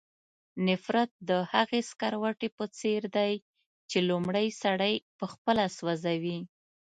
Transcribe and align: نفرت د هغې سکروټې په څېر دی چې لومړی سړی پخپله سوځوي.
نفرت 0.67 1.09
د 1.29 1.31
هغې 1.51 1.81
سکروټې 1.89 2.49
په 2.57 2.65
څېر 2.77 3.01
دی 3.17 3.33
چې 3.89 3.97
لومړی 4.09 4.47
سړی 4.61 4.93
پخپله 5.19 5.65
سوځوي. 5.77 6.39